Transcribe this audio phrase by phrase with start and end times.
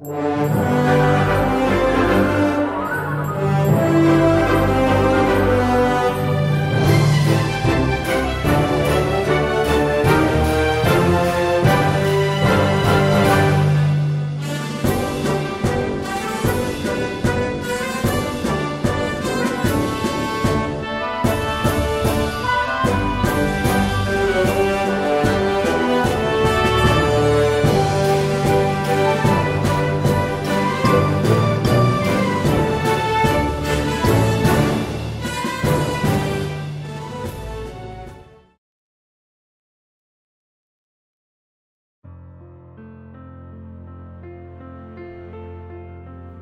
[0.00, 1.17] Música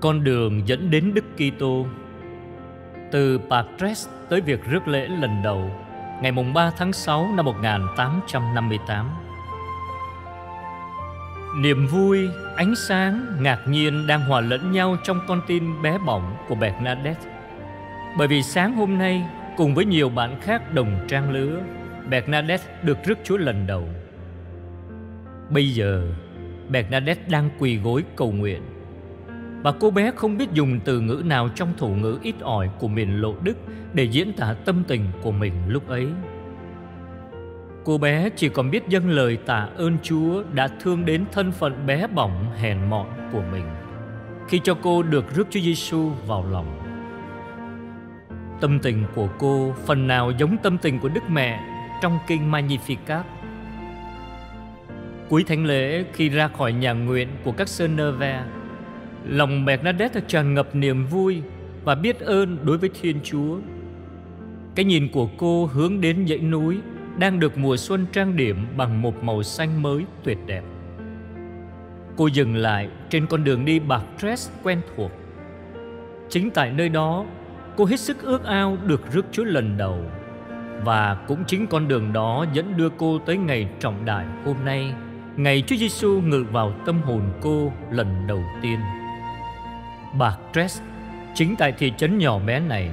[0.01, 1.87] Con đường dẫn đến Đức Kitô
[3.13, 5.71] từ Patres tới việc rước lễ lần đầu
[6.23, 9.11] ngày mùng 3 tháng 6 năm 1858.
[11.57, 16.37] Niềm vui, ánh sáng, ngạc nhiên đang hòa lẫn nhau trong con tim bé bỏng
[16.49, 17.31] của Bernadette.
[18.19, 19.25] Bởi vì sáng hôm nay,
[19.57, 21.61] cùng với nhiều bạn khác đồng trang lứa,
[22.11, 23.89] Bernadette được rước Chúa lần đầu.
[25.51, 26.09] Bây giờ,
[26.69, 28.63] Bernadette đang quỳ gối cầu nguyện
[29.63, 32.89] và cô bé không biết dùng từ ngữ nào trong thủ ngữ ít ỏi của
[32.89, 33.57] miền lộ Đức
[33.95, 36.07] để diễn tả tâm tình của mình lúc ấy.
[37.85, 41.87] Cô bé chỉ còn biết dâng lời tạ ơn Chúa đã thương đến thân phận
[41.87, 43.65] bé bỏng hèn mọn của mình
[44.49, 46.83] khi cho cô được rước Chúa Giêsu vào lòng.
[48.61, 51.61] Tâm tình của cô phần nào giống tâm tình của Đức Mẹ
[52.03, 53.23] trong kinh Magnificat.
[55.29, 58.45] Cuối thánh lễ khi ra khỏi nhà nguyện của các sơn nơ ve
[59.29, 61.43] Lòng Bernadette tràn ngập niềm vui
[61.85, 63.59] và biết ơn đối với Thiên Chúa.
[64.75, 66.79] Cái nhìn của cô hướng đến dãy núi
[67.19, 70.63] đang được mùa xuân trang điểm bằng một màu xanh mới tuyệt đẹp.
[72.17, 75.11] Cô dừng lại trên con đường đi bạc dress quen thuộc.
[76.29, 77.25] Chính tại nơi đó,
[77.77, 80.01] cô hết sức ước ao được rước Chúa lần đầu.
[80.85, 84.93] Và cũng chính con đường đó dẫn đưa cô tới ngày trọng đại hôm nay,
[85.37, 88.79] ngày Chúa Giêsu ngự vào tâm hồn cô lần đầu tiên.
[90.19, 90.81] Bạc Tres
[91.35, 92.91] chính tại thị trấn nhỏ bé này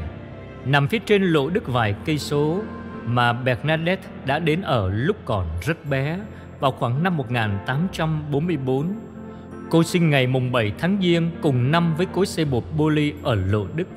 [0.65, 2.61] nằm phía trên lộ đức vài cây số
[3.05, 6.19] mà Bernadette đã đến ở lúc còn rất bé
[6.59, 8.93] vào khoảng năm 1844.
[9.69, 13.35] Cô sinh ngày mùng 7 tháng Giêng cùng năm với cối xe bột Boli ở
[13.35, 13.87] Lộ Đức,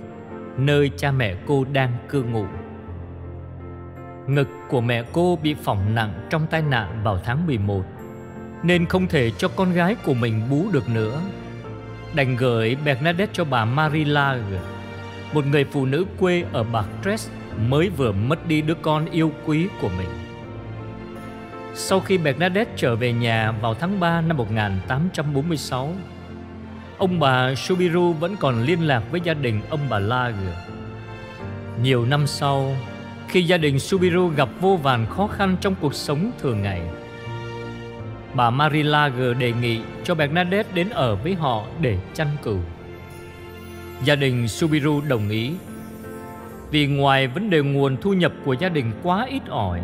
[0.57, 2.45] nơi cha mẹ cô đang cư ngụ.
[4.27, 7.83] Ngực của mẹ cô bị phỏng nặng trong tai nạn vào tháng 11,
[8.63, 11.21] nên không thể cho con gái của mình bú được nữa
[12.17, 14.61] đành gửi Bernadette cho bà Marie Lague,
[15.33, 17.29] một người phụ nữ quê ở Bartres
[17.69, 20.09] mới vừa mất đi đứa con yêu quý của mình.
[21.75, 25.95] Sau khi Bernadette trở về nhà vào tháng 3 năm 1846,
[26.99, 30.55] ông bà Subiru vẫn còn liên lạc với gia đình ông bà Lague.
[31.83, 32.77] Nhiều năm sau,
[33.29, 36.83] khi gia đình Subiru gặp vô vàn khó khăn trong cuộc sống thường ngày,
[38.37, 42.59] bà Marie G đề nghị cho Bernadette đến ở với họ để chăn cừu.
[44.05, 45.53] Gia đình Subiru đồng ý
[46.71, 49.81] vì ngoài vấn đề nguồn thu nhập của gia đình quá ít ỏi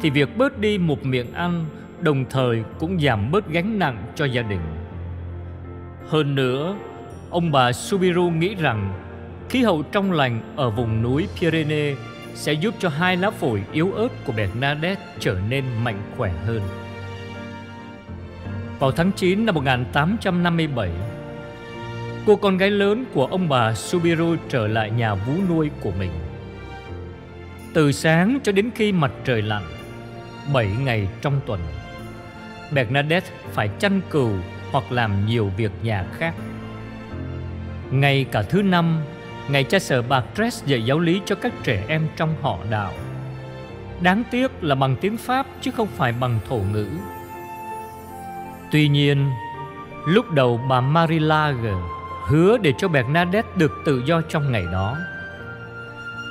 [0.00, 1.66] thì việc bớt đi một miệng ăn
[2.00, 4.60] đồng thời cũng giảm bớt gánh nặng cho gia đình.
[6.08, 6.76] Hơn nữa,
[7.30, 9.02] ông bà Subiru nghĩ rằng
[9.48, 11.98] khí hậu trong lành ở vùng núi Pyrenees
[12.34, 16.60] sẽ giúp cho hai lá phổi yếu ớt của Bernadette trở nên mạnh khỏe hơn.
[18.82, 20.90] Vào tháng 9 năm 1857,
[22.26, 26.10] cô con gái lớn của ông bà Subiru trở lại nhà vú nuôi của mình.
[27.74, 29.62] Từ sáng cho đến khi mặt trời lặn,
[30.52, 31.60] 7 ngày trong tuần,
[32.72, 34.30] Bernadette phải chăn cừu
[34.72, 36.34] hoặc làm nhiều việc nhà khác.
[37.90, 39.00] Ngay cả thứ năm,
[39.50, 42.92] ngày cha sở bạc Dress dạy giáo lý cho các trẻ em trong họ đạo.
[44.00, 46.86] Đáng tiếc là bằng tiếng Pháp chứ không phải bằng thổ ngữ.
[48.72, 49.30] Tuy nhiên,
[50.06, 51.76] lúc đầu bà Marie Lager
[52.26, 54.96] hứa để cho Bernadette được tự do trong ngày đó.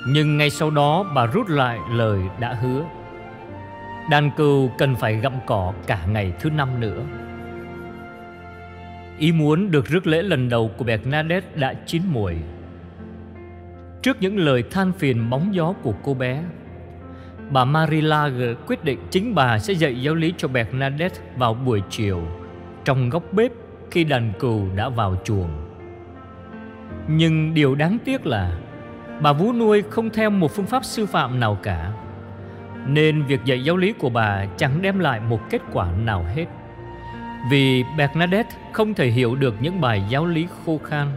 [0.07, 2.83] Nhưng ngay sau đó bà rút lại lời đã hứa.
[4.09, 7.01] Đàn cừu cần phải gặm cỏ cả ngày thứ năm nữa.
[9.19, 12.37] Ý muốn được rước lễ lần đầu của Bernadette đã chín muồi.
[14.01, 16.43] Trước những lời than phiền bóng gió của cô bé,
[17.49, 21.81] bà Marie Lager quyết định chính bà sẽ dạy giáo lý cho Bernadette vào buổi
[21.89, 22.40] chiều
[22.85, 23.51] trong góc bếp
[23.91, 25.49] khi đàn cừu đã vào chuồng.
[27.07, 28.57] Nhưng điều đáng tiếc là
[29.21, 31.91] bà vú nuôi không theo một phương pháp sư phạm nào cả,
[32.87, 36.45] nên việc dạy giáo lý của bà chẳng đem lại một kết quả nào hết.
[37.49, 41.07] Vì Bernadette không thể hiểu được những bài giáo lý khô khan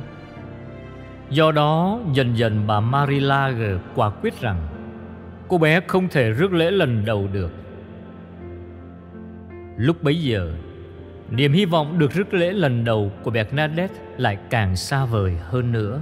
[1.31, 4.67] Do đó dần dần bà Marie Lager quả quyết rằng
[5.49, 7.51] Cô bé không thể rước lễ lần đầu được
[9.77, 10.53] Lúc bấy giờ
[11.37, 15.73] Niềm hy vọng được rước lễ lần đầu của Bernadette lại càng xa vời hơn
[15.73, 16.01] nữa.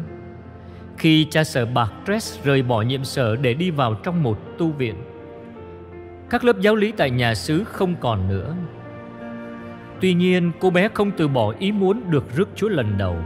[0.98, 4.68] Khi cha sở bạc Tress rời bỏ nhiệm sở để đi vào trong một tu
[4.68, 4.94] viện,
[6.30, 8.54] Các lớp giáo lý tại nhà xứ không còn nữa.
[10.00, 13.16] Tuy nhiên, cô bé không từ bỏ ý muốn được rước Chúa lần đầu,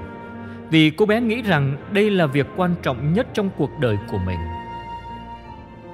[0.70, 4.18] Vì cô bé nghĩ rằng đây là việc quan trọng nhất trong cuộc đời của
[4.26, 4.38] mình.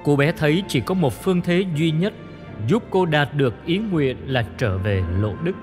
[0.03, 2.13] Cô bé thấy chỉ có một phương thế duy nhất
[2.67, 5.53] giúp cô đạt được ý nguyện là trở về lộ đức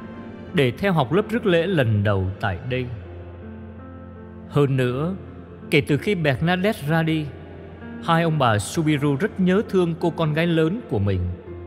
[0.55, 2.87] để theo học lớp rước lễ lần đầu tại đây.
[4.49, 5.15] Hơn nữa,
[5.71, 7.27] kể từ khi Bernadette ra đi,
[8.05, 11.21] hai ông bà Subiru rất nhớ thương cô con gái lớn của mình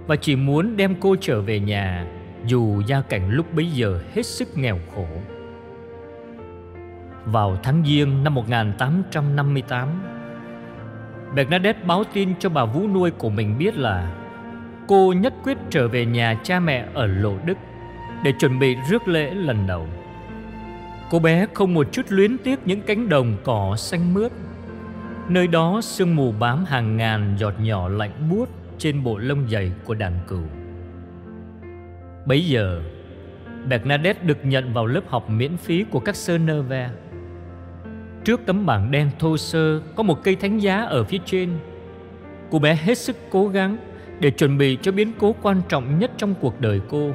[0.07, 2.07] và chỉ muốn đem cô trở về nhà
[2.45, 5.07] dù gia cảnh lúc bấy giờ hết sức nghèo khổ.
[7.25, 9.89] Vào tháng Giêng năm 1858,
[11.35, 14.15] Bernadette báo tin cho bà vú nuôi của mình biết là
[14.87, 17.57] cô nhất quyết trở về nhà cha mẹ ở Lộ Đức
[18.23, 19.87] để chuẩn bị rước lễ lần đầu.
[21.09, 24.31] Cô bé không một chút luyến tiếc những cánh đồng cỏ xanh mướt.
[25.29, 29.71] Nơi đó sương mù bám hàng ngàn giọt nhỏ lạnh buốt trên bộ lông dày
[29.85, 30.43] của đàn cừu.
[32.25, 32.81] Bấy giờ,
[33.67, 36.89] Bernadette được nhận vào lớp học miễn phí của các sơ nơ ve.
[38.25, 41.49] Trước tấm bảng đen thô sơ có một cây thánh giá ở phía trên.
[42.51, 43.77] Cô bé hết sức cố gắng
[44.19, 47.11] để chuẩn bị cho biến cố quan trọng nhất trong cuộc đời cô.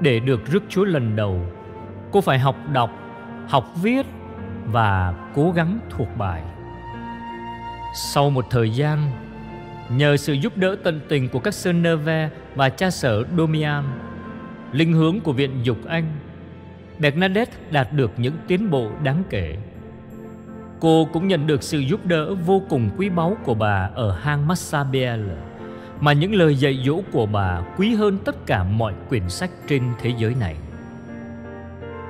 [0.00, 1.40] Để được rước Chúa lần đầu,
[2.12, 2.90] cô phải học đọc,
[3.48, 4.06] học viết
[4.64, 6.42] và cố gắng thuộc bài.
[7.94, 9.10] Sau một thời gian,
[9.90, 13.84] nhờ sự giúp đỡ tận tình của các sơn ve và cha sở Domian,
[14.72, 16.04] linh hướng của Viện Dục Anh,
[16.98, 19.56] Bernadette đạt được những tiến bộ đáng kể.
[20.80, 24.46] Cô cũng nhận được sự giúp đỡ vô cùng quý báu của bà ở hang
[24.46, 25.34] Massabielle
[26.00, 29.82] mà những lời dạy dỗ của bà quý hơn tất cả mọi quyển sách trên
[30.02, 30.56] thế giới này.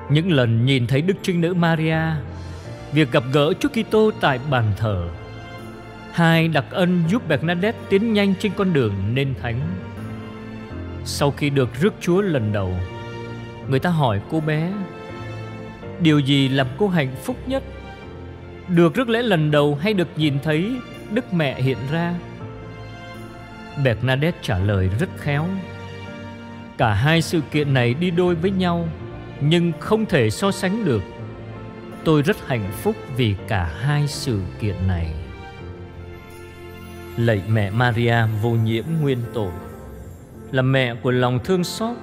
[0.09, 2.01] Những lần nhìn thấy Đức Trinh Nữ Maria,
[2.93, 5.09] việc gặp gỡ Chúa Kitô tại bàn thờ,
[6.11, 9.59] hai đặc ân giúp Bernadette tiến nhanh trên con đường nên thánh.
[11.05, 12.73] Sau khi được rước Chúa lần đầu,
[13.69, 14.71] người ta hỏi cô bé,
[16.01, 17.63] điều gì làm cô hạnh phúc nhất?
[18.67, 20.71] Được rước lễ lần đầu hay được nhìn thấy
[21.11, 22.13] Đức Mẹ hiện ra?
[23.83, 25.45] Bernadette trả lời rất khéo.
[26.77, 28.87] Cả hai sự kiện này đi đôi với nhau,
[29.41, 31.01] Nhưng không thể so sánh được.
[32.03, 35.13] Tôi rất hạnh phúc vì cả hai sự kiện này.
[37.17, 39.51] Lạy mẹ Maria, vô nhiễm nguyên tội.
[40.51, 41.97] Là mẹ của lòng thương xót,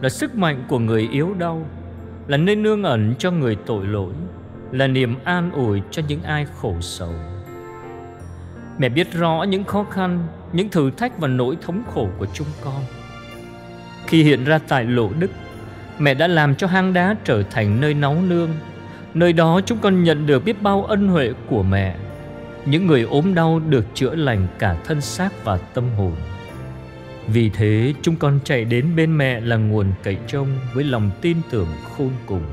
[0.00, 1.66] Là sức mạnh của người yếu đau,
[2.26, 4.12] Là nơi nương ẩn cho người tội lỗi,
[4.72, 7.14] Là niềm an ủi cho những ai khổ sầu.
[8.78, 12.46] Mẹ biết rõ những khó khăn những thử thách và nỗi thống khổ của chúng
[12.64, 12.84] con.
[14.06, 15.30] Khi hiện ra tại Lộ Đức,
[15.98, 18.50] mẹ đã làm cho hang đá trở thành nơi náu nương.
[19.14, 21.96] Nơi đó chúng con nhận được biết bao ân huệ của mẹ.
[22.66, 26.12] Những người ốm đau được chữa lành cả thân xác và tâm hồn.
[27.28, 31.36] Vì thế chúng con chạy đến bên mẹ là nguồn cậy trông với lòng tin
[31.50, 32.44] tưởng khôn cùng.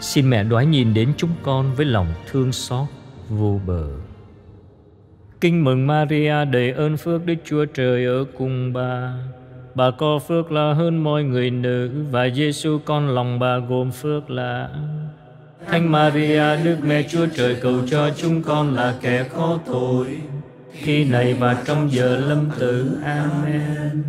[0.00, 2.86] Xin mẹ đoái nhìn đến chúng con với lòng thương xót
[3.28, 3.88] vô bờ.
[5.44, 9.14] Kinh mừng Maria đầy ơn phước Đức Chúa Trời ở cùng bà.
[9.74, 14.30] Bà có phước là hơn mọi người nữ và Giêsu con lòng bà gồm phước
[14.30, 14.68] là
[15.66, 20.06] Thánh Maria, Đức Mẹ Chúa Trời cầu cho chúng con là kẻ khó tội
[20.72, 22.98] khi này và trong giờ lâm tử.
[23.04, 24.04] Amen.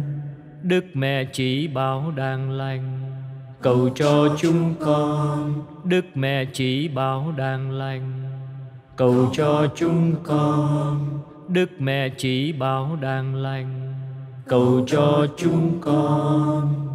[0.64, 3.00] Đức Mẹ chỉ bảo đang lành,
[3.62, 5.54] cầu cho chúng con.
[5.84, 8.35] Đức Mẹ chỉ bảo đang lành
[8.96, 13.94] cầu cho chúng con đức mẹ chỉ bảo đang lành.
[14.48, 16.95] Cầu cho chúng con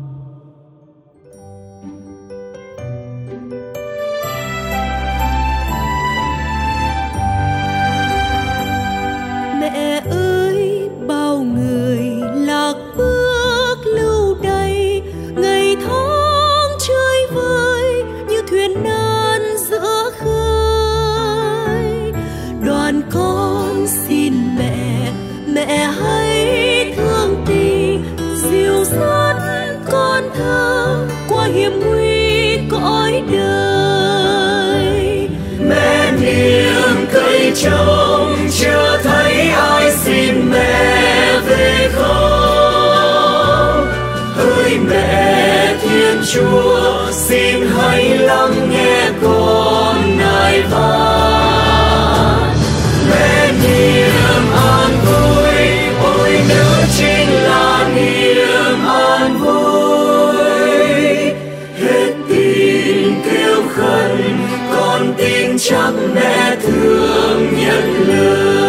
[37.63, 43.87] trông chưa thấy ai xin mẹ về không?
[44.37, 51.00] Hỡi mẹ thiên chúa, xin hãy lắng nghe con nài van
[65.63, 68.60] chắc mẹ thương nhận lời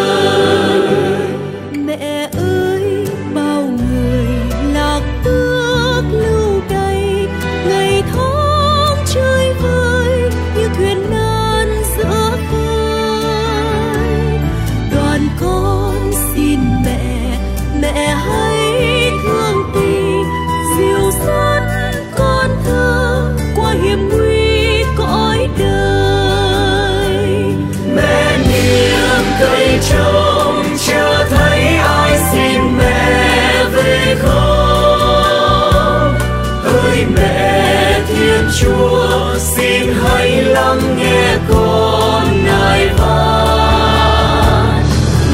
[38.60, 44.82] chúa, xin hãy lắng nghe con nài van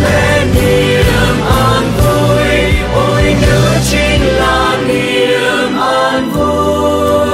[0.02, 2.48] mẹ niềm an vui,
[2.94, 3.60] ôi nữ
[3.90, 7.28] chính là niềm an vui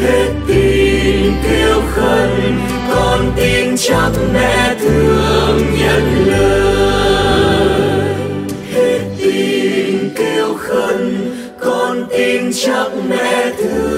[0.00, 2.58] hết tin kêu khẩn
[2.90, 8.14] con tin chắc mẹ thương nhận lời
[8.74, 13.93] hết tin kêu khẩn con tin chắc mẹ thương.